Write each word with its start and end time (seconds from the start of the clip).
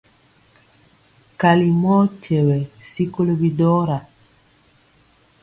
Kali 1.39 1.67
mɔ 1.81 1.95
kyɛwɛ 2.21 2.57
sikoli 2.89 3.33
bidɔra. 3.41 3.97